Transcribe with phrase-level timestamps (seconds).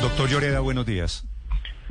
[0.00, 1.26] Doctor Lloreda, buenos días.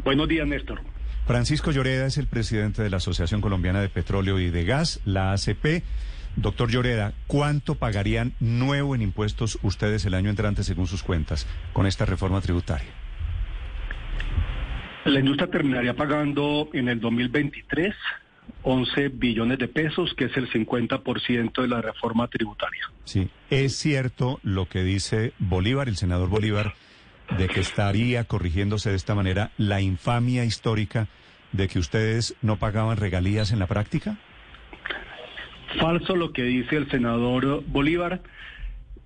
[0.03, 0.79] Buenos días, Néstor.
[1.25, 5.33] Francisco Lloreda es el presidente de la Asociación Colombiana de Petróleo y de Gas, la
[5.33, 5.83] ACP.
[6.37, 11.85] Doctor Lloreda, ¿cuánto pagarían nuevo en impuestos ustedes el año entrante según sus cuentas con
[11.85, 12.87] esta reforma tributaria?
[15.03, 17.93] La industria terminaría pagando en el 2023
[18.63, 22.89] 11 billones de pesos, que es el 50% de la reforma tributaria.
[23.03, 26.73] Sí, es cierto lo que dice Bolívar, el senador Bolívar,
[27.37, 31.07] de que estaría corrigiéndose de esta manera la infamia histórica
[31.51, 34.17] de que ustedes no pagaban regalías en la práctica?
[35.79, 38.21] Falso lo que dice el senador Bolívar.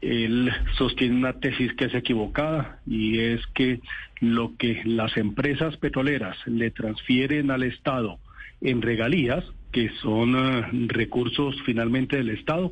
[0.01, 3.81] Él sostiene una tesis que es equivocada y es que
[4.19, 8.19] lo que las empresas petroleras le transfieren al Estado
[8.61, 12.71] en regalías, que son uh, recursos finalmente del Estado,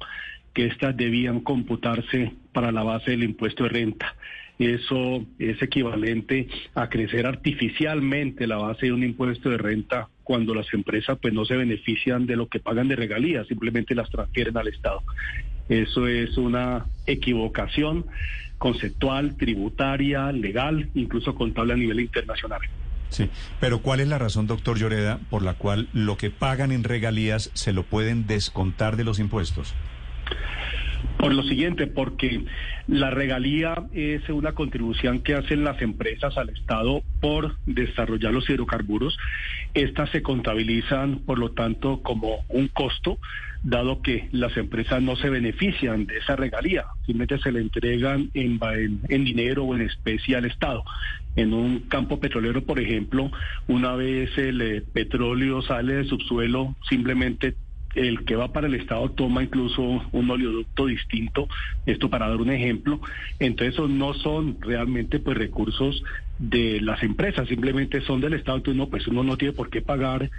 [0.53, 4.15] que éstas debían computarse para la base del impuesto de renta.
[4.57, 10.71] Eso es equivalente a crecer artificialmente la base de un impuesto de renta cuando las
[10.73, 14.67] empresas pues no se benefician de lo que pagan de regalías, simplemente las transfieren al
[14.67, 15.01] Estado.
[15.69, 18.05] Eso es una equivocación
[18.57, 22.59] conceptual, tributaria, legal, incluso contable a nivel internacional.
[23.09, 26.83] Sí, pero ¿cuál es la razón, doctor Lloreda, por la cual lo que pagan en
[26.83, 29.73] regalías se lo pueden descontar de los impuestos?
[31.17, 32.45] Por lo siguiente, porque
[32.87, 39.17] la regalía es una contribución que hacen las empresas al Estado por desarrollar los hidrocarburos.
[39.73, 43.19] Estas se contabilizan, por lo tanto, como un costo,
[43.63, 48.59] dado que las empresas no se benefician de esa regalía, simplemente se le entregan en,
[49.09, 50.83] en, dinero o en especie al Estado.
[51.35, 53.31] En un campo petrolero, por ejemplo,
[53.67, 57.55] una vez el eh, petróleo sale del subsuelo, simplemente
[57.95, 61.47] el que va para el Estado toma incluso un oleoducto distinto,
[61.85, 62.99] esto para dar un ejemplo,
[63.39, 66.03] entonces esos no son realmente pues recursos
[66.37, 69.81] de las empresas, simplemente son del Estado, entonces no, pues uno no tiene por qué
[69.81, 70.29] pagar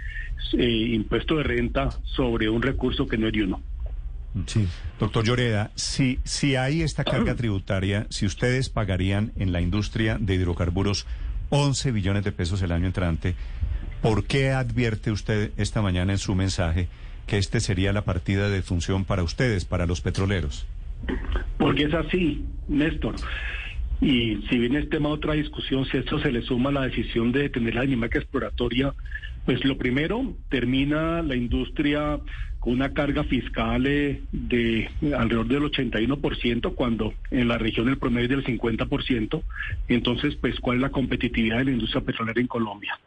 [0.57, 3.61] eh, impuesto de renta sobre un recurso que no es de uno.
[4.45, 4.65] Sí,
[4.97, 10.35] doctor Lloreda, si, si hay esta carga tributaria, si ustedes pagarían en la industria de
[10.35, 11.05] hidrocarburos
[11.49, 13.35] 11 billones de pesos el año entrante,
[14.01, 16.87] ¿por qué advierte usted esta mañana en su mensaje
[17.27, 20.67] que este sería la partida de función para ustedes, para los petroleros?
[21.57, 23.15] Porque es así, Néstor.
[24.01, 27.31] Y si bien es tema otra discusión, si esto se le suma a la decisión
[27.31, 28.93] de tener la dinámica exploratoria,
[29.45, 32.19] pues lo primero, termina la industria
[32.59, 38.37] con una carga fiscal eh, de alrededor del 81%, cuando en la región el promedio
[38.37, 39.41] es del 50%.
[39.87, 42.99] Entonces, pues, ¿cuál es la competitividad de la industria petrolera en Colombia?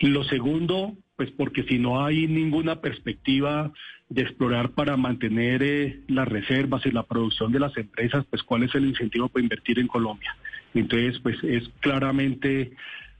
[0.00, 3.72] Lo segundo, pues porque si no hay ninguna perspectiva
[4.08, 8.64] de explorar para mantener eh, las reservas y la producción de las empresas, pues cuál
[8.64, 10.36] es el incentivo para invertir en Colombia.
[10.74, 12.72] Entonces, pues es claramente,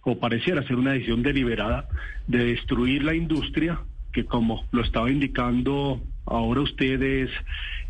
[0.02, 1.88] o pareciera ser una decisión deliberada
[2.26, 3.80] de destruir la industria,
[4.12, 7.30] que como lo estaba indicando ahora ustedes,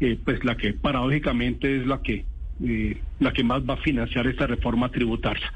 [0.00, 2.24] eh, pues la que paradójicamente es la que,
[2.62, 5.52] eh, la que más va a financiar esta reforma tributaria.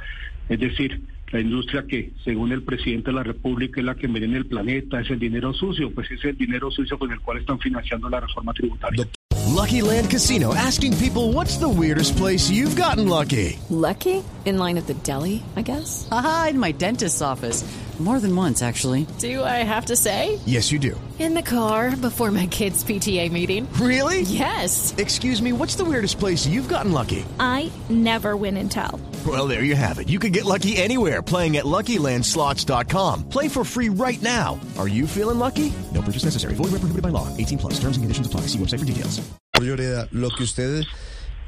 [0.49, 1.03] Es decir,
[1.33, 5.01] la industria que, según el presidente de la República, es la que en el planeta,
[5.01, 8.21] es el dinero sucio, pues es el dinero sucio con el cual están financiando la
[8.21, 9.07] reforma tributaria.
[9.49, 13.59] Lucky Land Casino, asking people what's the weirdest place you've gotten lucky.
[13.71, 14.23] Lucky?
[14.45, 16.07] In line at the deli, I guess.
[16.11, 17.65] Aha, in my dentist's office.
[17.99, 19.09] More than once, actually.
[19.19, 20.39] Do I have to say?
[20.47, 20.95] Yes, you do.
[21.19, 23.67] In the car before my kids' PTA meeting.
[23.73, 24.21] Really?
[24.21, 24.95] Yes.
[24.97, 27.25] Excuse me, what's the weirdest place you've gotten lucky?
[27.41, 29.01] I never win and tell.
[29.27, 30.09] Well, there you have it.
[30.09, 33.29] You can get lucky anywhere playing at LuckyLandSlots.com.
[33.29, 34.61] Play for free right now.
[34.79, 35.73] Are you feeling lucky?
[35.93, 36.55] No purchase necessary.
[36.55, 37.27] Void where prohibited by law.
[37.37, 37.75] 18 plus.
[37.81, 38.43] Terms and conditions apply.
[38.43, 39.21] See website for details.
[40.13, 40.85] Lo que usted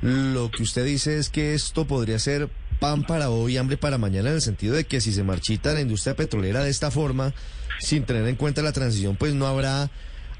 [0.02, 2.48] lo que usted dice es que esto podría ser
[2.80, 5.82] pan para hoy, hambre para mañana, en el sentido de que si se marchita la
[5.82, 7.34] industria petrolera de esta forma,
[7.80, 9.90] sin tener en cuenta la transición, pues no habrá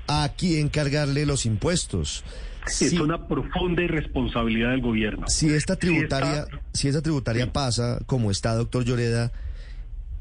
[0.07, 2.25] a quién cargarle los impuestos.
[2.67, 5.27] Es una profunda irresponsabilidad del gobierno.
[5.29, 9.33] Si esta tributaria, si, esta tributaria pasa como está, doctor Lloreda,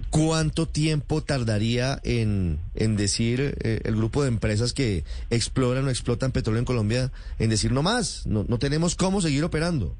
[0.10, 6.32] ¿Cuánto tiempo tardaría en, en decir eh, el grupo de empresas que exploran o explotan
[6.32, 9.96] petróleo en Colombia en decir no más, no, no tenemos cómo seguir operando?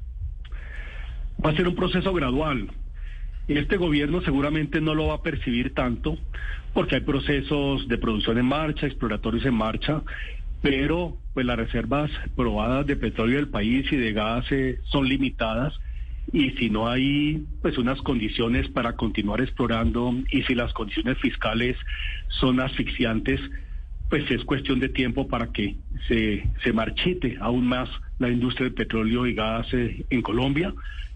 [1.44, 2.72] Va a ser un proceso gradual.
[3.46, 6.18] Este gobierno seguramente no lo va a percibir tanto
[6.74, 10.02] porque hay procesos de producción en marcha, exploratorios en marcha,
[10.60, 15.72] pero pues las reservas probadas de petróleo del país y de gas eh, son limitadas
[16.32, 21.76] y si no hay pues unas condiciones para continuar explorando y si las condiciones fiscales
[22.28, 23.40] son asfixiantes,
[24.08, 25.76] pues es cuestión de tiempo para que
[26.08, 27.88] se, se marchite aún más
[28.20, 30.72] la industria del petróleo y gas eh, en Colombia.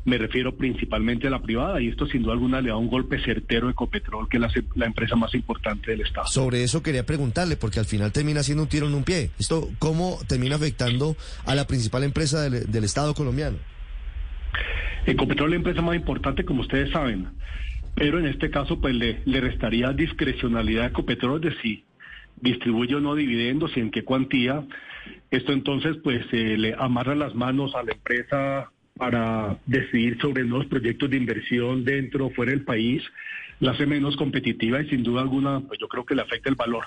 [0.07, 3.23] Me refiero principalmente a la privada y esto sin duda alguna le da un golpe
[3.23, 6.27] certero a Ecopetrol, que es la, la, empresa más importante del Estado.
[6.27, 9.31] Sobre eso quería preguntarle, porque al final termina siendo un tiro en un pie.
[9.39, 11.17] ¿Esto cómo termina afectando
[11.47, 13.57] a la principal empresa del, del Estado colombiano?
[15.07, 17.29] Ecopetrol es la empresa más importante, como ustedes saben,
[17.95, 21.85] pero en este caso pues le, le restaría discrecionalidad a Ecopetrol de si
[22.45, 24.65] distribuye o no dividendos y en qué cuantía.
[25.31, 30.69] Esto entonces pues eh, le amarra las manos a la empresa para decidir sobre nuevos
[30.69, 33.03] proyectos de inversión dentro o fuera del país,
[33.59, 36.55] la hace menos competitiva y sin duda alguna pues yo creo que le afecta el
[36.55, 36.85] valor.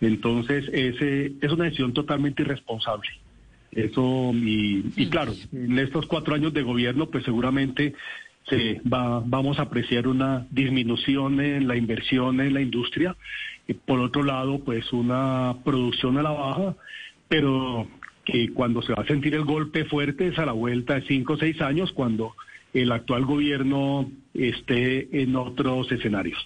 [0.00, 3.08] Entonces ese, es una decisión totalmente irresponsable.
[3.72, 7.94] Eso, y, y, claro, en estos cuatro años de gobierno, pues seguramente
[8.48, 13.16] se va, vamos a apreciar una disminución en la inversión en la industria.
[13.70, 16.74] Y por otro lado, pues una producción a la baja,
[17.28, 17.86] pero
[18.24, 21.34] que cuando se va a sentir el golpe fuerte es a la vuelta de cinco
[21.34, 22.34] o seis años, cuando
[22.74, 26.36] el actual gobierno esté en otros escenarios.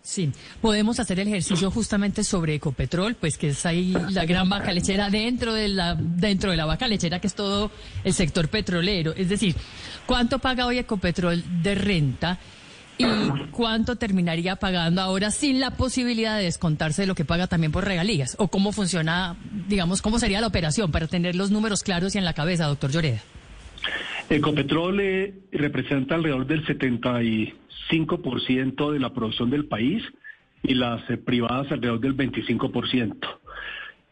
[0.00, 0.32] Sí,
[0.62, 5.10] podemos hacer el ejercicio justamente sobre Ecopetrol, pues que es ahí la gran vaca lechera
[5.10, 7.70] dentro de la dentro de la vaca lechera que es todo
[8.04, 9.54] el sector petrolero, es decir,
[10.06, 12.38] ¿cuánto paga hoy Ecopetrol de renta
[12.98, 13.06] y
[13.50, 17.84] cuánto terminaría pagando ahora sin la posibilidad de descontarse de lo que paga también por
[17.84, 19.36] regalías o cómo funciona,
[19.68, 22.90] digamos, cómo sería la operación para tener los números claros y en la cabeza, doctor
[22.90, 23.20] Lloreda?
[24.28, 30.02] Ecopetrol eh, representa alrededor del 75% de la producción del país
[30.62, 33.16] y las eh, privadas alrededor del 25%.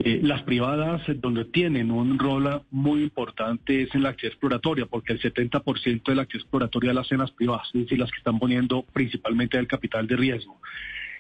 [0.03, 4.87] Eh, las privadas eh, donde tienen un rol muy importante es en la actividad exploratoria,
[4.87, 8.19] porque el 70% de la actividad exploratoria la hacen las privadas, es decir, las que
[8.19, 10.59] están poniendo principalmente el capital de riesgo.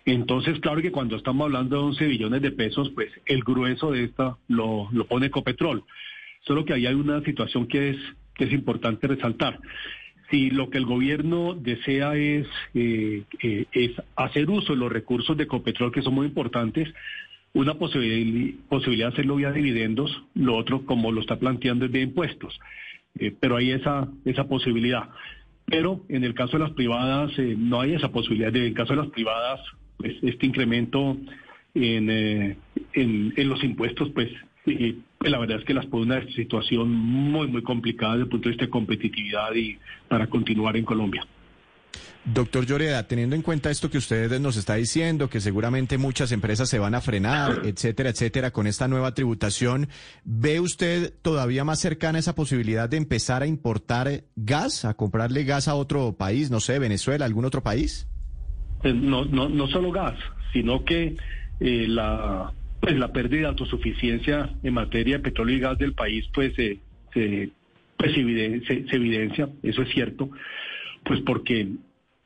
[0.06, 4.04] Entonces, claro que cuando estamos hablando de 11 billones de pesos, pues el grueso de
[4.04, 5.84] esta lo, lo pone Ecopetrol.
[6.46, 7.96] Solo que ahí hay una situación que es
[8.34, 9.60] que es importante resaltar.
[10.30, 15.36] Si lo que el gobierno desea es, eh, eh, es hacer uso de los recursos
[15.36, 16.88] de Copetrol, que son muy importantes,
[17.52, 22.58] una posibilidad, de hacerlo vía dividendos, lo otro, como lo está planteando, es vía impuestos.
[23.18, 25.08] Eh, pero hay esa, esa posibilidad.
[25.66, 28.54] Pero en el caso de las privadas eh, no hay esa posibilidad.
[28.54, 29.60] En el caso de las privadas,
[29.96, 31.16] pues este incremento
[31.74, 32.56] en, eh,
[32.92, 34.30] en, en los impuestos, pues
[34.64, 38.48] Sí, la verdad es que las pone una situación muy, muy complicada desde el punto
[38.48, 41.26] de vista de competitividad y para continuar en Colombia.
[42.24, 46.68] Doctor Lloreda, teniendo en cuenta esto que usted nos está diciendo, que seguramente muchas empresas
[46.68, 49.88] se van a frenar, etcétera, etcétera, con esta nueva tributación,
[50.24, 55.66] ¿ve usted todavía más cercana esa posibilidad de empezar a importar gas, a comprarle gas
[55.66, 58.06] a otro país, no sé, Venezuela, algún otro país?
[58.82, 60.18] Eh, no, no, no solo gas,
[60.52, 61.16] sino que
[61.60, 66.26] eh, la pues la pérdida de autosuficiencia en materia de petróleo y gas del país
[66.32, 66.78] pues se,
[67.12, 70.30] pues, evidencia, se, evidencia, eso es cierto,
[71.04, 71.68] pues porque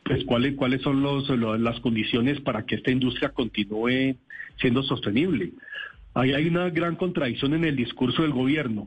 [0.04, 1.28] pues cuáles cuáles son los,
[1.61, 4.16] las condiciones para que esta industria continúe
[4.61, 5.52] siendo sostenible.
[6.14, 8.87] Ahí hay una gran contradicción en el discurso del gobierno,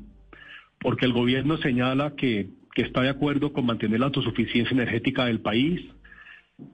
[0.79, 5.41] porque el gobierno señala que, que está de acuerdo con mantener la autosuficiencia energética del
[5.41, 5.81] país,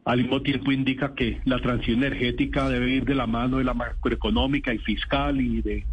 [0.05, 3.73] al mismo tiempo indica que la transición energética debe ir de la mano de la
[3.73, 5.85] macroeconómica y fiscal y de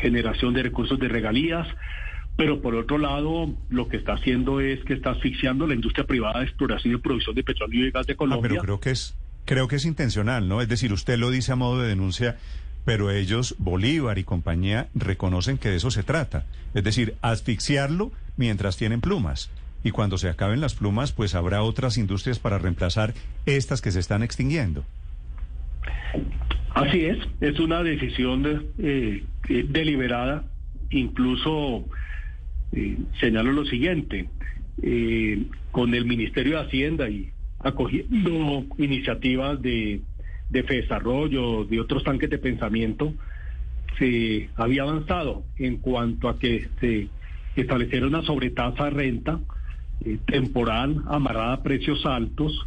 [0.00, 1.66] generación de recursos de regalías,
[2.36, 6.40] pero por otro lado lo que está haciendo es que está asfixiando la industria privada
[6.40, 8.46] de exploración y producción de petróleo y gas de Colombia.
[8.46, 10.60] Ah, pero creo que es creo que es intencional, ¿no?
[10.60, 12.38] Es decir, usted lo dice a modo de denuncia,
[12.84, 16.46] pero ellos, Bolívar y compañía, reconocen que de eso se trata.
[16.74, 19.50] Es decir, asfixiarlo mientras tienen plumas
[19.84, 23.12] y cuando se acaben las plumas, pues habrá otras industrias para reemplazar
[23.44, 24.84] estas que se están extinguiendo.
[26.74, 30.44] Así es, es una decisión eh, eh, deliberada,
[30.90, 31.84] incluso
[32.74, 34.28] eh, señalo lo siguiente,
[35.70, 40.00] con el Ministerio de Hacienda y acogiendo iniciativas de,
[40.50, 43.14] de desarrollo, de otros tanques de pensamiento,
[43.98, 47.08] se había avanzado en cuanto a que se
[47.56, 49.40] estableciera una sobretasa renta
[50.04, 52.66] eh, temporal amarrada a precios altos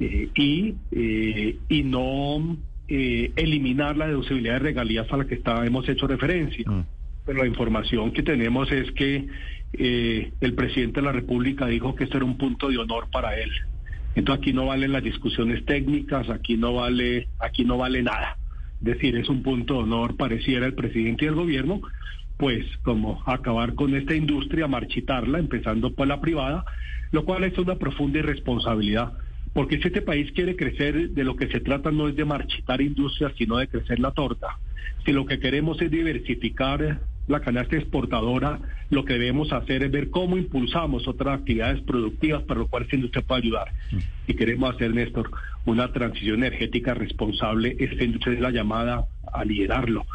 [0.00, 2.56] eh, y, eh, y no
[2.90, 6.64] eliminar la deducibilidad de regalías a la que está, hemos hecho referencia.
[6.66, 6.84] Mm.
[7.28, 9.28] Pero la información que tenemos es que
[9.74, 13.38] eh, el presidente de la República dijo que esto era un punto de honor para
[13.38, 13.50] él.
[14.14, 18.38] Entonces aquí no valen las discusiones técnicas, aquí no vale, aquí no vale nada.
[18.78, 21.82] Es decir, es un punto de honor, pareciera el presidente y el gobierno,
[22.38, 26.64] pues como acabar con esta industria, marchitarla, empezando por la privada,
[27.12, 29.12] lo cual es una profunda irresponsabilidad.
[29.52, 32.80] Porque si este país quiere crecer, de lo que se trata no es de marchitar
[32.80, 34.58] industrias, sino de crecer la torta.
[35.04, 38.58] Si lo que queremos es diversificar la canasta exportadora,
[38.90, 42.96] lo que debemos hacer es ver cómo impulsamos otras actividades productivas para lo cual esta
[42.96, 43.68] industria puede ayudar.
[44.26, 45.30] Y queremos hacer, Néstor,
[45.66, 50.06] una transición energética responsable, esta industria es la llamada a liderarlo.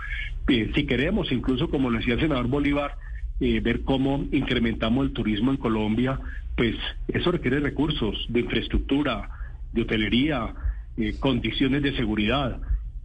[0.48, 2.96] Eh, si queremos, incluso como lo decía el senador Bolívar,
[3.40, 6.20] eh, ver cómo incrementamos el turismo en Colombia,
[6.56, 6.76] pues
[7.08, 9.30] eso requiere recursos de infraestructura,
[9.72, 10.54] de hotelería,
[10.98, 12.60] eh, condiciones de seguridad.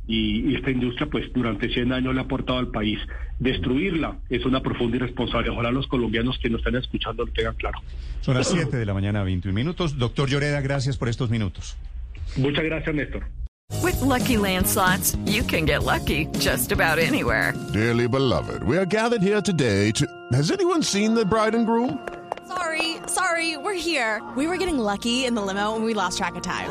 [0.08, 2.98] Y, esta industria, pues durante 100 años le ha aportado al país.
[3.38, 5.54] Destruirla es una profunda irresponsabilidad.
[5.54, 7.78] Ojalá los colombianos que nos están escuchando lo tengan claro.
[8.22, 9.98] Son las 7 de la mañana, 21 minutos.
[9.98, 11.76] Doctor Lloreda, gracias por estos minutos.
[12.36, 13.24] Muchas gracias, Néstor.
[13.82, 17.52] With lucky landslots, you can get lucky just about anywhere.
[17.72, 20.06] Dearly beloved, we are gathered here today to.
[20.32, 21.98] Has anyone seen the bride and groom?
[22.46, 24.22] Sorry, sorry, we're here.
[24.36, 26.70] We were getting lucky in the limo and we lost track of time.